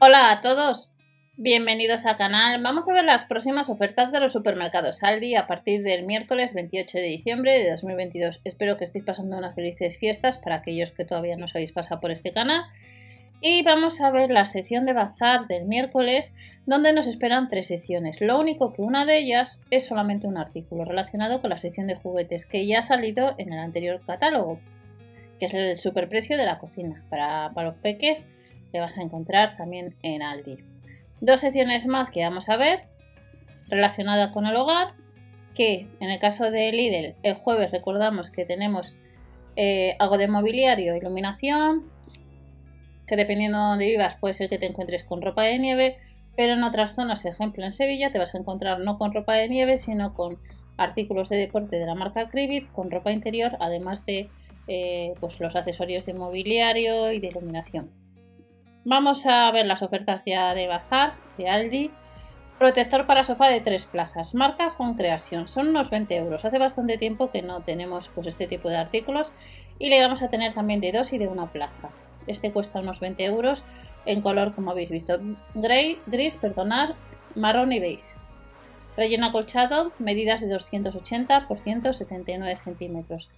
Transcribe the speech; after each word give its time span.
Hola 0.00 0.30
a 0.30 0.40
todos, 0.40 0.92
bienvenidos 1.36 2.06
al 2.06 2.16
canal. 2.16 2.62
Vamos 2.62 2.88
a 2.88 2.92
ver 2.92 3.04
las 3.04 3.24
próximas 3.24 3.68
ofertas 3.68 4.12
de 4.12 4.20
los 4.20 4.30
supermercados 4.30 5.02
Aldi 5.02 5.34
a 5.34 5.48
partir 5.48 5.82
del 5.82 6.06
miércoles 6.06 6.54
28 6.54 6.98
de 6.98 7.04
diciembre 7.04 7.58
de 7.58 7.72
2022. 7.72 8.40
Espero 8.44 8.76
que 8.76 8.84
estéis 8.84 9.04
pasando 9.04 9.36
unas 9.36 9.56
felices 9.56 9.98
fiestas 9.98 10.38
para 10.38 10.54
aquellos 10.54 10.92
que 10.92 11.04
todavía 11.04 11.36
no 11.36 11.46
os 11.46 11.54
habéis 11.56 11.72
pasado 11.72 12.00
por 12.00 12.12
este 12.12 12.32
canal. 12.32 12.62
Y 13.40 13.64
vamos 13.64 14.00
a 14.00 14.12
ver 14.12 14.30
la 14.30 14.44
sección 14.44 14.86
de 14.86 14.92
bazar 14.92 15.48
del 15.48 15.64
miércoles, 15.64 16.32
donde 16.64 16.92
nos 16.92 17.08
esperan 17.08 17.48
tres 17.48 17.66
secciones. 17.66 18.20
Lo 18.20 18.38
único 18.38 18.72
que 18.72 18.82
una 18.82 19.04
de 19.04 19.18
ellas 19.18 19.60
es 19.70 19.84
solamente 19.84 20.28
un 20.28 20.38
artículo 20.38 20.84
relacionado 20.84 21.40
con 21.40 21.50
la 21.50 21.56
sección 21.56 21.88
de 21.88 21.96
juguetes 21.96 22.46
que 22.46 22.68
ya 22.68 22.78
ha 22.78 22.82
salido 22.84 23.34
en 23.36 23.52
el 23.52 23.58
anterior 23.58 24.00
catálogo, 24.06 24.60
que 25.40 25.46
es 25.46 25.54
el 25.54 25.80
superprecio 25.80 26.36
de 26.36 26.46
la 26.46 26.58
cocina. 26.58 27.04
Para, 27.10 27.50
los 27.64 27.74
peques 27.76 28.22
le 28.72 28.80
vas 28.80 28.98
a 28.98 29.02
encontrar 29.02 29.56
también 29.56 29.96
en 30.02 30.22
Aldi. 30.22 30.58
Dos 31.20 31.40
secciones 31.40 31.86
más 31.86 32.10
que 32.10 32.22
vamos 32.22 32.48
a 32.48 32.56
ver 32.56 32.84
relacionadas 33.68 34.30
con 34.32 34.46
el 34.46 34.56
hogar, 34.56 34.94
que 35.54 35.88
en 36.00 36.10
el 36.10 36.18
caso 36.18 36.50
de 36.50 36.72
Lidl, 36.72 37.16
el 37.22 37.34
jueves 37.34 37.70
recordamos 37.70 38.30
que 38.30 38.44
tenemos 38.44 38.94
eh, 39.56 39.96
algo 39.98 40.18
de 40.18 40.28
mobiliario, 40.28 40.96
iluminación, 40.96 41.90
que 43.06 43.16
dependiendo 43.16 43.58
de 43.58 43.64
dónde 43.64 43.86
vivas 43.86 44.16
puede 44.16 44.34
ser 44.34 44.48
que 44.48 44.58
te 44.58 44.66
encuentres 44.66 45.04
con 45.04 45.20
ropa 45.20 45.42
de 45.42 45.58
nieve, 45.58 45.96
pero 46.36 46.52
en 46.52 46.62
otras 46.62 46.94
zonas, 46.94 47.24
ejemplo 47.24 47.64
en 47.64 47.72
Sevilla, 47.72 48.12
te 48.12 48.18
vas 48.18 48.34
a 48.34 48.38
encontrar 48.38 48.78
no 48.78 48.98
con 48.98 49.12
ropa 49.12 49.34
de 49.34 49.48
nieve, 49.48 49.78
sino 49.78 50.14
con 50.14 50.38
artículos 50.76 51.28
de 51.28 51.36
deporte 51.36 51.78
de 51.78 51.86
la 51.86 51.96
marca 51.96 52.28
Cribit, 52.28 52.70
con 52.70 52.90
ropa 52.90 53.10
interior, 53.10 53.56
además 53.58 54.06
de 54.06 54.30
eh, 54.68 55.14
pues 55.18 55.40
los 55.40 55.56
accesorios 55.56 56.06
de 56.06 56.14
mobiliario 56.14 57.10
y 57.10 57.18
de 57.18 57.26
iluminación. 57.26 57.90
Vamos 58.90 59.26
a 59.26 59.50
ver 59.52 59.66
las 59.66 59.82
ofertas 59.82 60.24
ya 60.24 60.54
de 60.54 60.66
Bazar, 60.66 61.12
de 61.36 61.50
Aldi. 61.50 61.90
Protector 62.58 63.06
para 63.06 63.22
sofá 63.22 63.50
de 63.50 63.60
tres 63.60 63.84
plazas, 63.84 64.34
marca 64.34 64.72
Home 64.78 64.96
Creation, 64.96 65.46
son 65.46 65.68
unos 65.68 65.90
20 65.90 66.16
euros. 66.16 66.46
Hace 66.46 66.58
bastante 66.58 66.96
tiempo 66.96 67.30
que 67.30 67.42
no 67.42 67.60
tenemos 67.60 68.08
pues, 68.08 68.28
este 68.28 68.46
tipo 68.46 68.70
de 68.70 68.78
artículos 68.78 69.30
y 69.78 69.90
le 69.90 70.00
vamos 70.00 70.22
a 70.22 70.30
tener 70.30 70.54
también 70.54 70.80
de 70.80 70.92
dos 70.92 71.12
y 71.12 71.18
de 71.18 71.28
una 71.28 71.52
plaza. 71.52 71.90
Este 72.26 72.50
cuesta 72.50 72.80
unos 72.80 72.98
20 72.98 73.22
euros 73.26 73.62
en 74.06 74.22
color, 74.22 74.54
como 74.54 74.70
habéis 74.70 74.90
visto, 74.90 75.20
gray, 75.54 76.00
gris, 76.06 76.38
perdonar, 76.38 76.94
marrón 77.34 77.72
y 77.72 77.80
beige. 77.80 78.16
Relleno 78.98 79.26
acolchado, 79.26 79.92
medidas 80.00 80.40
de 80.40 80.48
280 80.48 81.46
por 81.46 81.60
179 81.60 82.56
centímetros. 82.56 83.30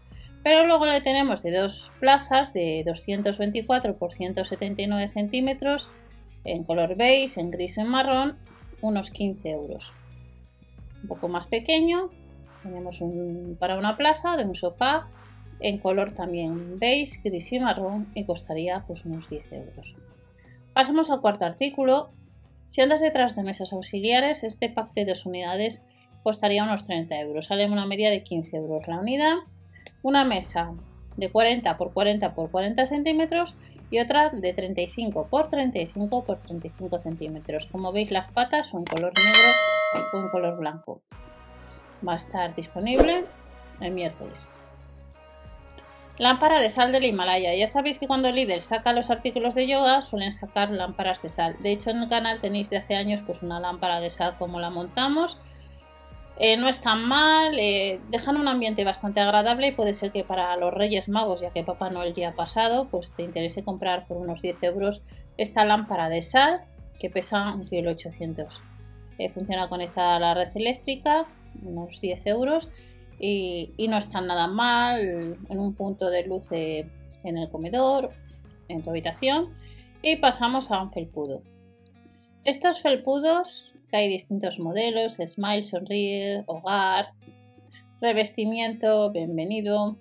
Pero 0.43 0.67
luego 0.67 0.87
le 0.87 1.03
tenemos 1.03 1.43
de 1.43 1.53
dos 1.53 1.93
plazas 2.01 2.55
de 2.55 2.83
224 2.87 3.99
por 3.99 4.15
179 4.15 5.09
centímetros 5.09 5.91
en 6.45 6.65
color 6.65 6.97
beige, 6.97 7.39
en 7.39 7.51
gris 7.51 7.77
y 7.77 7.83
en 7.83 7.89
marrón, 7.89 8.39
unos 8.81 9.11
15 9.11 9.51
euros. 9.51 9.93
Un 11.03 11.09
poco 11.09 11.29
más 11.29 11.47
pequeño, 11.47 12.09
tenemos 12.63 13.03
un, 13.03 13.59
para 13.61 13.77
una 13.77 13.99
plaza 13.99 14.39
de 14.39 14.47
un 14.47 14.55
sofá 14.55 15.09
en 15.61 15.77
color 15.77 16.13
también 16.13 16.79
beige, 16.79 17.21
gris 17.23 17.53
y 17.53 17.61
marrón 17.61 18.11
y 18.15 18.25
costaría 18.25 18.83
pues 18.87 19.05
unos 19.05 19.29
10 19.29 19.53
euros. 19.53 19.95
Pasamos 20.73 21.11
al 21.11 21.21
cuarto 21.21 21.45
artículo. 21.45 22.13
Si 22.71 22.81
andas 22.81 23.01
detrás 23.01 23.35
de 23.35 23.43
mesas 23.43 23.73
auxiliares, 23.73 24.45
este 24.45 24.69
pack 24.71 24.95
de 24.95 25.05
dos 25.05 25.27
unidades 25.27 25.83
costaría 26.23 26.63
unos 26.63 26.85
30 26.85 27.19
euros. 27.19 27.47
Sale 27.47 27.67
una 27.67 27.85
media 27.85 28.11
de 28.11 28.23
15 28.23 28.57
euros 28.57 28.87
la 28.87 29.01
unidad. 29.01 29.39
Una 30.05 30.25
mesa 30.25 30.75
de 31.17 31.33
40 31.33 31.77
por 31.77 31.93
40 31.93 32.33
por 32.33 32.49
40 32.53 32.87
centímetros 32.87 33.57
y 33.91 33.99
otra 33.99 34.31
de 34.31 34.53
35 34.53 35.27
por 35.27 35.49
35 35.49 36.25
por 36.25 36.39
35 36.39 37.01
centímetros. 37.01 37.67
Como 37.67 37.91
veis 37.91 38.13
las 38.13 38.31
patas 38.31 38.67
son 38.67 38.85
color 38.85 39.15
negro 39.19 40.13
o 40.13 40.21
en 40.21 40.29
color 40.29 40.57
blanco. 40.57 41.03
Va 42.07 42.13
a 42.13 42.17
estar 42.19 42.55
disponible 42.55 43.25
el 43.81 43.91
miércoles. 43.91 44.49
Lámpara 46.21 46.61
de 46.61 46.69
sal 46.69 46.93
del 46.93 47.07
Himalaya. 47.07 47.55
Ya 47.55 47.67
sabéis 47.67 47.97
que 47.97 48.07
cuando 48.07 48.31
Lidl 48.31 48.61
saca 48.61 48.93
los 48.93 49.09
artículos 49.09 49.55
de 49.55 49.67
yoga 49.67 50.03
suelen 50.03 50.35
sacar 50.35 50.71
lámparas 50.71 51.23
de 51.23 51.31
sal. 51.31 51.57
De 51.61 51.73
hecho 51.73 51.89
en 51.89 52.03
el 52.03 52.11
canal 52.11 52.43
tenéis 52.43 52.69
de 52.69 52.77
hace 52.77 52.95
años 52.95 53.23
pues 53.27 53.41
una 53.41 53.59
lámpara 53.59 54.01
de 54.01 54.11
sal 54.11 54.37
como 54.39 54.61
la 54.61 54.69
montamos. 54.69 55.39
Eh, 56.37 56.59
no 56.59 56.69
es 56.69 56.83
tan 56.83 57.09
mal, 57.09 57.59
eh, 57.59 58.03
dejan 58.11 58.37
un 58.37 58.49
ambiente 58.49 58.85
bastante 58.85 59.21
agradable 59.21 59.69
y 59.69 59.73
puede 59.73 59.95
ser 59.95 60.13
que 60.13 60.23
para 60.23 60.55
los 60.59 60.75
Reyes 60.75 61.09
Magos, 61.09 61.41
ya 61.41 61.53
que 61.55 61.65
Papá 61.65 61.89
Noel 61.89 62.13
ya 62.13 62.29
ha 62.29 62.35
pasado, 62.35 62.89
pues 62.91 63.15
te 63.15 63.23
interese 63.23 63.65
comprar 63.65 64.07
por 64.07 64.19
unos 64.19 64.43
10 64.43 64.63
euros 64.65 65.01
esta 65.39 65.65
lámpara 65.65 66.11
de 66.11 66.23
sal 66.23 66.67
que 67.01 67.09
pesa 67.09 67.55
un 67.55 67.65
kilo 67.65 67.93
800. 67.93 68.61
Eh, 69.17 69.31
funciona 69.31 69.71
conectada 69.71 70.17
a 70.17 70.19
la 70.19 70.35
red 70.35 70.49
eléctrica, 70.55 71.25
unos 71.63 71.99
10 71.99 72.27
euros 72.27 72.69
y, 73.21 73.87
no 73.89 73.99
están 73.99 74.27
nada 74.27 74.47
mal 74.47 75.39
en 75.49 75.59
un 75.59 75.75
punto 75.75 76.11
de 76.11 76.27
luz 76.27 76.51
en 76.53 76.91
el 77.25 77.49
comedor, 77.51 78.11
en 78.69 78.83
tu 78.83 78.91
habitación 78.91 79.51
y 80.03 80.17
pasamos 80.17 80.71
a 80.71 80.83
un 80.83 80.93
felpudo. 80.93 81.43
Estos 82.45 82.81
felpudos, 82.81 83.73
que 83.91 83.99
hay 83.99 84.09
distintos 84.09 84.59
modelos, 84.59 85.19
Smile, 85.25 85.65
Sonríe, 85.65 86.45
Hogar, 86.47 87.11
revestimiento, 88.01 89.11
bienvenido, 89.11 89.99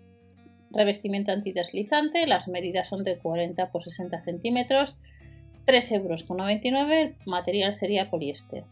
revestimiento 0.72 1.31
antideslizante, 1.31 2.28
las 2.28 2.47
medidas 2.47 2.88
son 2.88 3.03
de 3.03 3.18
40 3.18 3.72
por 3.72 3.84
60 3.84 4.22
centímetros, 4.22 4.97
3,99 5.66 5.96
euros, 5.96 6.25
el 6.90 7.16
material 7.25 7.74
sería 7.74 8.09
poliéster. 8.09 8.63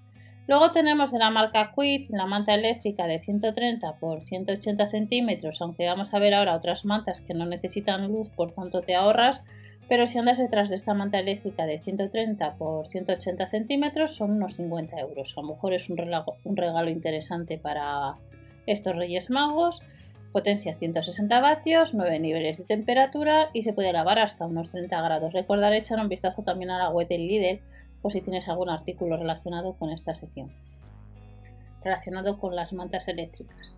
Luego 0.48 0.72
tenemos 0.72 1.12
de 1.12 1.20
la 1.20 1.30
marca 1.30 1.74
Quid 1.76 2.08
la 2.10 2.26
manta 2.26 2.54
eléctrica 2.54 3.06
de 3.06 3.20
130 3.20 3.98
por 4.00 4.24
180 4.24 4.88
centímetros, 4.88 5.62
aunque 5.62 5.86
vamos 5.86 6.14
a 6.14 6.20
ver 6.20 6.34
ahora 6.34 6.56
otras 6.56 6.86
mantas 6.86 7.20
que 7.20 7.34
no 7.34 7.46
necesitan 7.46 8.08
luz, 8.08 8.30
por 8.30 8.54
tanto 8.54 8.80
te 8.82 8.96
ahorras, 8.96 9.42
pero 9.90 10.08
si 10.08 10.18
andas 10.20 10.38
detrás 10.38 10.70
de 10.70 10.76
esta 10.76 10.94
manta 10.94 11.20
eléctrica 11.20 11.66
de 11.66 11.80
130 11.80 12.56
por 12.56 12.88
180 12.88 13.46
centímetros 13.48 14.16
son 14.16 14.32
unos 14.32 14.56
50 14.56 14.98
euros. 15.00 15.34
A 15.36 15.42
lo 15.42 15.50
mejor 15.50 15.74
es 15.74 15.90
un 15.90 15.98
regalo, 15.98 16.38
un 16.46 16.56
regalo 16.56 16.90
interesante 16.90 17.58
para 17.58 18.16
estos 18.66 18.96
Reyes 18.96 19.30
Magos. 19.30 19.82
Potencia 20.32 20.76
160 20.76 21.40
vatios, 21.40 21.94
9 21.94 22.20
niveles 22.20 22.58
de 22.58 22.66
temperatura 22.66 23.50
y 23.54 23.64
se 23.64 23.74
puede 23.74 23.92
lavar 23.94 24.20
hasta 24.20 24.46
unos 24.46 24.70
30 24.70 25.02
grados. 25.02 25.34
Recordar 25.34 25.74
echar 25.74 26.00
un 26.00 26.10
vistazo 26.10 26.44
también 26.44 26.70
a 26.70 26.78
la 26.78 26.90
web 26.90 27.08
del 27.08 27.28
líder 27.28 27.62
o 28.02 28.10
si 28.10 28.22
tienes 28.22 28.48
algún 28.48 28.70
artículo 28.70 29.18
relacionado 29.18 29.74
con 29.74 29.92
esta 29.92 30.14
sección, 30.14 30.52
relacionado 31.84 32.40
con 32.40 32.56
las 32.56 32.74
mantas 32.74 33.08
eléctricas, 33.08 33.76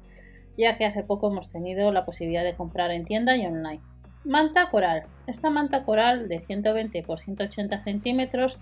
ya 0.58 0.78
que 0.78 0.86
hace 0.86 1.04
poco 1.04 1.32
hemos 1.32 1.50
tenido 1.50 1.92
la 1.92 2.06
posibilidad 2.06 2.44
de 2.44 2.56
comprar 2.56 2.92
en 2.92 3.06
tienda 3.06 3.38
y 3.38 3.46
online. 3.46 3.82
Manta 4.26 4.70
coral. 4.70 5.06
Esta 5.28 5.50
manta 5.50 5.86
coral 5.86 6.28
de 6.28 6.42
120 6.42 7.04
por 7.04 7.20
180 7.20 7.82
centímetros 7.82 8.60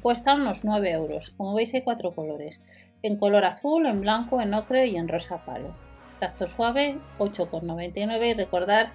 cuesta 0.00 0.34
unos 0.34 0.64
9 0.64 0.90
euros. 0.92 1.30
Como 1.36 1.54
veis 1.54 1.74
hay 1.74 1.82
cuatro 1.82 2.14
colores, 2.14 2.62
en 3.02 3.16
color 3.16 3.44
azul, 3.44 3.86
en 3.86 4.00
blanco, 4.00 4.40
en 4.40 4.54
ocre 4.54 4.86
y 4.86 4.96
en 4.96 5.08
rosa 5.08 5.44
palo. 5.44 5.74
Tacto 6.20 6.46
suave, 6.46 6.98
8,99 7.18 8.30
y 8.30 8.34
recordar 8.34 8.92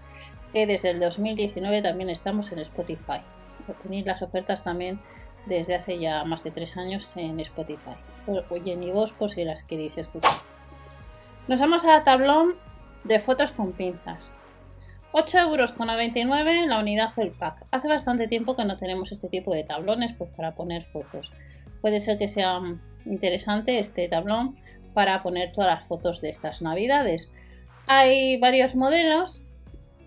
que 0.53 0.65
desde 0.67 0.91
el 0.91 0.99
2019 0.99 1.81
también 1.81 2.09
estamos 2.09 2.51
en 2.51 2.59
Spotify. 2.59 3.21
Tenéis 3.83 4.05
las 4.05 4.21
ofertas 4.21 4.63
también 4.63 4.99
desde 5.45 5.75
hace 5.75 5.99
ya 5.99 6.23
más 6.23 6.43
de 6.43 6.51
tres 6.51 6.77
años 6.77 7.15
en 7.17 7.39
Spotify. 7.39 7.95
Oye, 8.49 8.75
ni 8.75 8.91
vos 8.91 9.11
por 9.11 9.29
si 9.29 9.43
las 9.43 9.63
queréis 9.63 9.97
escuchar. 9.97 10.33
Nos 11.47 11.59
vamos 11.59 11.85
a 11.85 12.03
tablón 12.03 12.55
de 13.03 13.19
fotos 13.19 13.51
con 13.51 13.73
pinzas. 13.73 14.31
8,99 15.13 15.47
euros 15.47 16.67
la 16.67 16.79
unidad 16.79 17.09
o 17.15 17.21
el 17.21 17.31
pack. 17.31 17.65
Hace 17.71 17.87
bastante 17.87 18.27
tiempo 18.27 18.55
que 18.55 18.65
no 18.65 18.75
tenemos 18.75 19.11
este 19.11 19.29
tipo 19.29 19.53
de 19.53 19.63
tablones 19.63 20.13
pues, 20.13 20.29
para 20.31 20.55
poner 20.55 20.83
fotos. 20.83 21.31
Puede 21.81 22.01
ser 22.01 22.17
que 22.17 22.27
sea 22.27 22.59
interesante 23.05 23.79
este 23.79 24.07
tablón 24.09 24.55
para 24.93 25.21
poner 25.23 25.51
todas 25.51 25.69
las 25.69 25.87
fotos 25.87 26.21
de 26.21 26.29
estas 26.29 26.61
navidades. 26.61 27.31
Hay 27.87 28.37
varios 28.39 28.75
modelos 28.75 29.43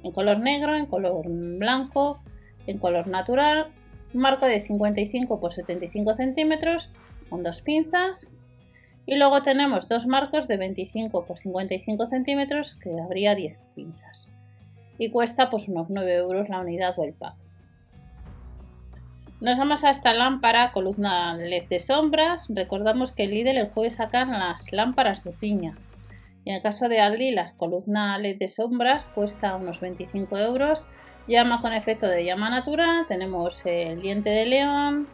en 0.03 0.13
color 0.13 0.41
negro, 0.41 0.75
en 0.75 0.87
color 0.87 1.27
blanco, 1.27 2.21
en 2.67 2.79
color 2.79 3.07
natural 3.07 3.73
marco 4.13 4.47
de 4.47 4.61
55 4.61 5.41
por 5.41 5.53
75 5.53 6.15
centímetros 6.15 6.91
con 7.29 7.43
dos 7.43 7.61
pinzas 7.61 8.31
y 9.07 9.17
luego 9.17 9.43
tenemos 9.43 9.89
dos 9.89 10.07
marcos 10.07 10.49
de 10.49 10.57
25 10.57 11.25
por 11.25 11.39
55 11.39 12.07
centímetros 12.07 12.75
que 12.77 13.01
habría 13.01 13.35
10 13.35 13.59
pinzas 13.75 14.31
y 14.99 15.11
cuesta 15.11 15.51
pues 15.51 15.69
unos 15.69 15.89
9 15.89 16.17
euros 16.17 16.49
la 16.49 16.61
unidad 16.61 16.99
o 16.99 17.05
el 17.05 17.15
pack. 17.15 17.35
Nos 19.41 19.57
vamos 19.57 19.85
a 19.85 19.91
esta 19.91 20.15
lámpara 20.15 20.73
columna 20.73 21.37
LED 21.37 21.69
de 21.69 21.79
sombras. 21.79 22.47
Recordamos 22.49 23.13
que 23.13 23.23
el 23.23 23.31
Lidl 23.31 23.57
el 23.57 23.69
jueves 23.69 23.95
sacan 23.95 24.33
las 24.33 24.73
lámparas 24.73 25.23
de 25.23 25.31
piña. 25.31 25.77
En 26.49 26.55
el 26.55 26.63
caso 26.63 26.89
de 26.89 26.99
Aldi, 26.99 27.31
las 27.31 27.53
columnas 27.53 28.19
LED 28.19 28.39
de 28.39 28.49
sombras 28.49 29.05
cuesta 29.05 29.55
unos 29.55 29.81
25 29.81 30.39
euros 30.39 30.83
Llama 31.27 31.61
con 31.61 31.75
efecto 31.75 32.09
de 32.09 32.25
llama 32.25 32.49
natural, 32.49 33.07
tenemos 33.07 33.67
el 33.67 34.01
diente 34.01 34.31
de 34.31 34.47
león, 34.47 35.09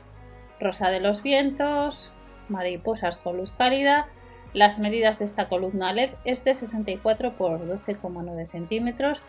Rosa 0.60 0.90
de 0.90 1.00
los 1.00 1.24
vientos, 1.24 2.12
mariposas 2.48 3.16
con 3.16 3.36
luz 3.36 3.50
cálida. 3.58 4.06
Las 4.52 4.78
medidas 4.78 5.18
de 5.18 5.24
esta 5.24 5.48
columna 5.48 5.92
LED 5.92 6.10
es 6.24 6.44
de 6.44 6.54
64 6.54 7.36
por 7.36 7.66
12,9 7.66 8.46
centímetros 8.46 9.20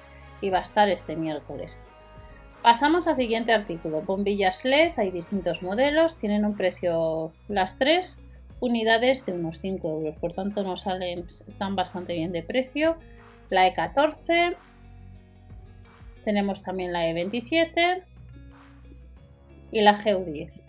y 0.41 0.51
va 0.51 0.59
a 0.59 0.61
estar 0.61 0.87
este 0.89 1.15
miércoles. 1.15 1.83
Pasamos 2.61 3.07
al 3.07 3.15
siguiente 3.15 3.51
artículo. 3.51 4.03
Bombillas 4.03 4.63
LED, 4.63 4.91
hay 4.97 5.09
distintos 5.09 5.63
modelos, 5.63 6.17
tienen 6.17 6.45
un 6.45 6.55
precio 6.55 7.33
las 7.47 7.77
tres 7.77 8.19
unidades 8.59 9.25
de 9.25 9.33
unos 9.33 9.59
5 9.59 9.87
euros, 9.89 10.17
por 10.17 10.33
tanto 10.33 10.63
nos 10.63 10.81
salen, 10.81 11.25
están 11.47 11.75
bastante 11.75 12.13
bien 12.13 12.31
de 12.31 12.43
precio. 12.43 12.97
La 13.49 13.67
E14, 13.67 14.55
tenemos 16.23 16.63
también 16.63 16.91
la 16.91 17.07
E27 17.09 18.03
y 19.71 19.81
la 19.81 19.97
GU10. 19.97 20.61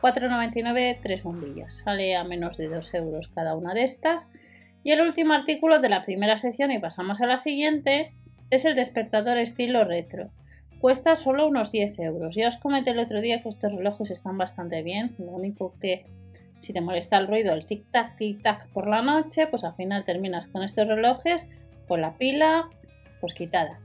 4,99 0.00 0.98
tres 1.00 1.22
bombillas, 1.22 1.78
sale 1.78 2.14
a 2.14 2.24
menos 2.24 2.58
de 2.58 2.68
2 2.68 2.94
euros 2.94 3.28
cada 3.28 3.54
una 3.54 3.72
de 3.72 3.84
estas. 3.84 4.30
Y 4.82 4.90
el 4.90 5.00
último 5.00 5.32
artículo 5.32 5.78
de 5.78 5.88
la 5.88 6.04
primera 6.04 6.36
sección 6.36 6.70
y 6.70 6.78
pasamos 6.78 7.22
a 7.22 7.26
la 7.26 7.38
siguiente 7.38 8.12
es 8.50 8.66
el 8.66 8.76
despertador 8.76 9.38
estilo 9.38 9.84
retro. 9.84 10.30
Cuesta 10.78 11.16
solo 11.16 11.46
unos 11.46 11.72
10 11.72 11.98
euros. 12.00 12.36
Ya 12.36 12.48
os 12.48 12.58
comenté 12.58 12.90
el 12.90 12.98
otro 12.98 13.22
día 13.22 13.40
que 13.40 13.48
estos 13.48 13.72
relojes 13.72 14.10
están 14.10 14.36
bastante 14.36 14.82
bien. 14.82 15.14
Lo 15.18 15.32
único 15.32 15.74
que 15.80 16.04
si 16.64 16.72
te 16.72 16.80
molesta 16.80 17.18
el 17.18 17.28
ruido, 17.28 17.52
el 17.52 17.66
tic-tac, 17.66 18.16
tic-tac 18.16 18.68
por 18.68 18.88
la 18.88 19.02
noche, 19.02 19.46
pues 19.46 19.64
al 19.64 19.74
final 19.74 20.04
terminas 20.04 20.48
con 20.48 20.62
estos 20.62 20.88
relojes 20.88 21.48
con 21.86 22.00
la 22.00 22.16
pila 22.16 22.68
pues 23.20 23.34
quitada. 23.34 23.80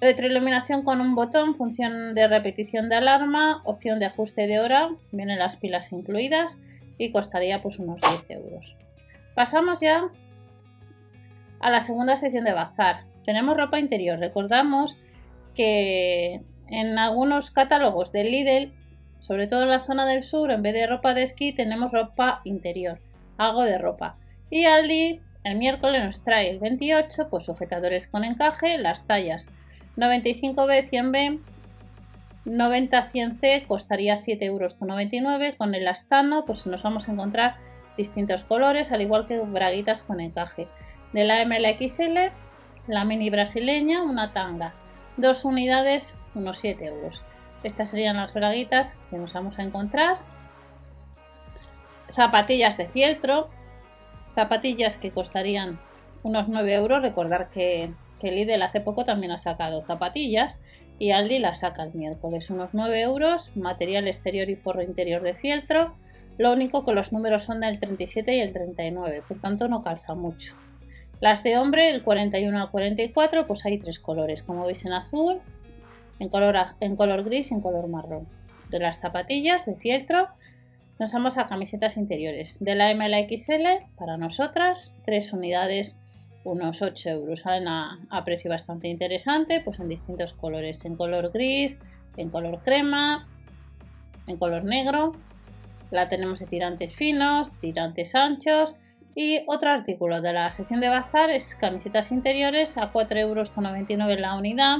Retroiluminación 0.00 0.82
con 0.82 1.00
un 1.00 1.14
botón, 1.14 1.54
función 1.54 2.14
de 2.14 2.28
repetición 2.28 2.88
de 2.88 2.96
alarma, 2.96 3.62
opción 3.64 3.98
de 3.98 4.06
ajuste 4.06 4.46
de 4.46 4.60
hora, 4.60 4.90
vienen 5.10 5.38
las 5.38 5.56
pilas 5.56 5.92
incluidas 5.92 6.58
y 6.98 7.12
costaría 7.12 7.62
pues 7.62 7.78
unos 7.78 8.00
10 8.00 8.30
euros. 8.30 8.76
Pasamos 9.34 9.80
ya 9.80 10.10
a 11.60 11.70
la 11.70 11.80
segunda 11.80 12.16
sección 12.16 12.44
de 12.44 12.52
bazar. 12.52 13.04
Tenemos 13.24 13.56
ropa 13.56 13.78
interior. 13.78 14.18
Recordamos 14.18 14.96
que 15.54 16.42
en 16.68 16.98
algunos 16.98 17.50
catálogos 17.50 18.12
de 18.12 18.24
Lidl, 18.24 18.72
sobre 19.18 19.46
todo 19.46 19.62
en 19.62 19.70
la 19.70 19.80
zona 19.80 20.06
del 20.06 20.24
sur, 20.24 20.50
en 20.50 20.62
vez 20.62 20.74
de 20.74 20.86
ropa 20.86 21.14
de 21.14 21.22
esquí 21.22 21.52
tenemos 21.52 21.92
ropa 21.92 22.40
interior, 22.44 23.00
algo 23.38 23.62
de 23.62 23.78
ropa. 23.78 24.16
Y 24.50 24.64
Aldi 24.64 25.20
el 25.44 25.58
miércoles 25.58 26.04
nos 26.04 26.22
trae 26.22 26.50
el 26.50 26.58
28, 26.58 27.28
pues 27.30 27.44
sujetadores 27.44 28.08
con 28.08 28.24
encaje, 28.24 28.78
las 28.78 29.06
tallas 29.06 29.48
95B, 29.96 30.90
100B, 30.90 31.40
90-100C 32.46 33.66
costaría 33.66 34.16
7,99 34.16 34.42
euros. 34.42 34.74
Con 35.56 35.74
el 35.74 35.88
astano, 35.88 36.44
pues 36.44 36.66
nos 36.66 36.82
vamos 36.82 37.08
a 37.08 37.12
encontrar 37.12 37.56
distintos 37.96 38.44
colores, 38.44 38.92
al 38.92 39.02
igual 39.02 39.26
que 39.26 39.38
braguitas 39.40 40.02
con 40.02 40.20
encaje. 40.20 40.68
De 41.12 41.24
la 41.24 41.44
MLXL, 41.44 42.32
la 42.88 43.04
mini 43.04 43.30
brasileña, 43.30 44.02
una 44.02 44.32
tanga. 44.32 44.74
Dos 45.16 45.44
unidades, 45.44 46.16
unos 46.34 46.58
7 46.58 46.86
euros. 46.86 47.24
Estas 47.62 47.90
serían 47.90 48.16
las 48.16 48.34
braguitas 48.34 49.00
que 49.10 49.18
nos 49.18 49.32
vamos 49.32 49.58
a 49.58 49.62
encontrar. 49.62 50.18
Zapatillas 52.10 52.76
de 52.76 52.88
fieltro. 52.88 53.50
Zapatillas 54.34 54.96
que 54.96 55.10
costarían 55.10 55.80
unos 56.22 56.48
9 56.48 56.74
euros. 56.74 57.02
Recordar 57.02 57.50
que 57.50 57.92
que 58.20 58.32
Lidl 58.32 58.62
hace 58.62 58.80
poco 58.80 59.04
también 59.04 59.32
ha 59.32 59.38
sacado 59.38 59.82
zapatillas 59.82 60.58
y 60.98 61.10
Aldi 61.10 61.38
las 61.38 61.60
saca 61.60 61.82
el 61.82 61.94
miércoles. 61.94 62.50
Unos 62.50 62.70
9 62.72 63.00
euros, 63.02 63.56
material 63.56 64.08
exterior 64.08 64.48
y 64.48 64.56
forro 64.56 64.82
interior 64.82 65.22
de 65.22 65.34
fieltro. 65.34 65.94
Lo 66.38 66.52
único 66.52 66.84
que 66.84 66.92
los 66.92 67.12
números 67.12 67.44
son 67.44 67.60
del 67.60 67.78
37 67.78 68.36
y 68.36 68.40
el 68.40 68.52
39, 68.52 69.22
por 69.26 69.38
tanto 69.38 69.68
no 69.68 69.82
calza 69.82 70.14
mucho. 70.14 70.54
Las 71.20 71.42
de 71.42 71.56
hombre, 71.56 71.90
el 71.90 72.02
41 72.02 72.60
al 72.60 72.70
44, 72.70 73.46
pues 73.46 73.64
hay 73.64 73.78
tres 73.78 73.98
colores, 73.98 74.42
como 74.42 74.66
veis 74.66 74.84
en 74.84 74.92
azul, 74.92 75.40
en 76.18 76.28
color, 76.28 76.56
en 76.80 76.96
color 76.96 77.24
gris 77.24 77.50
y 77.50 77.54
en 77.54 77.60
color 77.60 77.88
marrón. 77.88 78.26
De 78.70 78.78
las 78.78 79.00
zapatillas 79.00 79.66
de 79.66 79.76
fieltro, 79.76 80.28
nos 80.98 81.12
vamos 81.12 81.38
a 81.38 81.46
camisetas 81.46 81.96
interiores. 81.96 82.58
De 82.58 82.74
la 82.74 82.90
M 82.90 83.04
a 83.04 83.88
para 83.96 84.16
nosotras, 84.16 84.96
tres 85.04 85.32
unidades 85.32 85.96
unos 86.46 86.80
8 86.80 87.10
euros. 87.10 87.40
Salen 87.40 87.68
a, 87.68 88.24
precio 88.24 88.50
bastante 88.50 88.88
interesante, 88.88 89.60
pues 89.60 89.78
en 89.80 89.88
distintos 89.88 90.32
colores, 90.32 90.84
en 90.84 90.96
color 90.96 91.30
gris, 91.32 91.80
en 92.16 92.30
color 92.30 92.62
crema, 92.62 93.28
en 94.26 94.36
color 94.36 94.64
negro. 94.64 95.12
La 95.90 96.08
tenemos 96.08 96.40
de 96.40 96.46
tirantes 96.46 96.94
finos, 96.94 97.52
tirantes 97.60 98.14
anchos. 98.14 98.76
Y 99.14 99.40
otro 99.46 99.70
artículo 99.70 100.20
de 100.20 100.32
la 100.32 100.50
sección 100.50 100.80
de 100.80 100.88
bazar 100.88 101.30
es 101.30 101.54
camisetas 101.54 102.12
interiores 102.12 102.76
a 102.76 102.92
4,99 102.92 103.18
euros 103.18 104.20
la 104.20 104.34
unidad. 104.36 104.78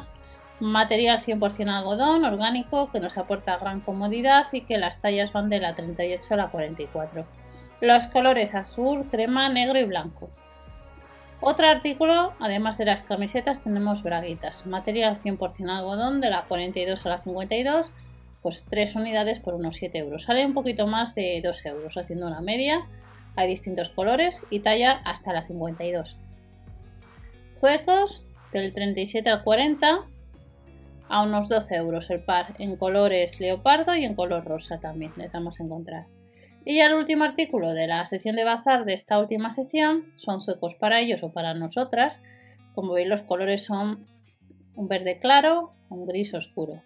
Material 0.59 1.19
100% 1.19 1.69
algodón 1.69 2.25
orgánico 2.25 2.91
que 2.91 3.01
nos 3.01 3.19
aporta 3.19 3.59
gran 3.59 3.81
comodidad 3.81 4.47
y 4.53 4.63
que 4.63 4.79
las 4.79 5.03
tallas 5.03 5.33
van 5.33 5.51
de 5.51 5.61
la 5.61 5.75
38 5.75 6.33
a 6.33 6.37
la 6.37 6.49
44. 6.49 7.27
Los 7.83 8.07
colores 8.07 8.55
azul, 8.55 9.07
crema, 9.11 9.51
negro 9.51 9.79
y 9.79 9.85
blanco. 9.85 10.31
Otro 11.43 11.69
artículo, 11.69 12.33
además 12.41 12.79
de 12.79 12.87
las 12.87 13.03
camisetas, 13.03 13.63
tenemos 13.63 14.03
braguitas. 14.03 14.65
Material 14.65 15.17
100% 15.17 15.69
algodón 15.69 16.23
de 16.23 16.31
la 16.31 16.45
42 16.45 17.05
a 17.05 17.09
la 17.11 17.19
52, 17.19 17.93
pues 18.41 18.65
3 18.65 18.97
unidades 18.97 19.41
por 19.41 19.55
unos 19.55 19.77
7 19.77 19.99
euros. 19.99 20.23
Sale 20.23 20.47
un 20.47 20.55
poquito 20.55 20.87
más 20.87 21.15
de 21.15 21.43
2 21.45 21.67
euros 21.67 21.99
haciendo 21.99 22.27
una 22.27 22.41
media. 22.41 22.87
Hay 23.37 23.47
distintos 23.49 23.91
colores 23.91 24.47
y 24.49 24.61
talla 24.61 25.03
hasta 25.05 25.35
la 25.35 25.43
52. 25.43 26.17
Zuecos 27.61 28.25
del 28.53 28.73
37 28.73 29.29
al 29.29 29.45
40 29.45 30.07
a 31.09 31.23
unos 31.23 31.49
12 31.49 31.75
euros 31.77 32.11
el 32.11 32.25
par 32.25 32.55
en 32.59 32.77
colores 32.77 33.41
leopardo 33.41 33.95
y 33.95 34.05
en 34.05 34.15
color 34.15 34.45
rosa 34.45 34.81
también 34.81 35.13
les 35.17 35.33
vamos 35.33 35.61
a 35.61 35.65
encontrar. 35.65 36.07
Y 36.65 36.81
el 36.81 36.95
último 36.95 37.25
artículo 37.25 37.73
de 37.75 37.87
la 37.87 38.05
sección 38.07 38.35
de 38.35 38.45
bazar 38.45 38.85
de 38.85 38.95
esta 38.95 39.19
última 39.19 39.53
sección 39.53 40.13
son 40.17 40.41
suecos 40.41 40.75
para 40.75 41.01
ellos 41.01 41.23
o 41.23 41.33
para 41.33 41.55
nosotras. 41.55 42.21
Como 42.75 42.95
veis 42.95 43.09
los 43.09 43.23
colores 43.23 43.65
son 43.65 44.07
un 44.75 44.89
verde 44.89 45.21
claro, 45.21 45.73
un 45.89 46.07
gris 46.07 46.35
oscuro 46.35 46.83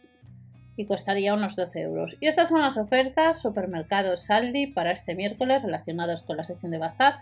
y 0.76 0.86
costaría 0.86 1.34
unos 1.34 1.56
12 1.56 1.80
euros. 1.82 2.16
Y 2.20 2.26
estas 2.26 2.48
son 2.48 2.62
las 2.62 2.76
ofertas 2.76 3.40
supermercados 3.40 4.24
Saldi 4.24 4.66
para 4.66 4.92
este 4.92 5.14
miércoles 5.14 5.62
relacionados 5.62 6.22
con 6.22 6.36
la 6.36 6.44
sección 6.44 6.70
de 6.72 6.78
bazar. 6.78 7.20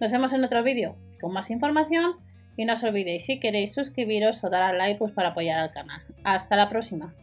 Nos 0.00 0.12
vemos 0.12 0.32
en 0.32 0.44
otro 0.44 0.62
vídeo 0.62 0.96
con 1.20 1.32
más 1.32 1.50
información 1.50 2.16
y 2.56 2.64
no 2.64 2.74
os 2.74 2.82
olvidéis 2.82 3.24
si 3.24 3.40
queréis 3.40 3.74
suscribiros 3.74 4.42
o 4.44 4.50
dar 4.50 4.62
al 4.62 4.78
like 4.78 4.98
pues, 4.98 5.12
para 5.12 5.28
apoyar 5.28 5.58
al 5.58 5.70
canal. 5.70 6.02
Hasta 6.24 6.56
la 6.56 6.68
próxima. 6.68 7.14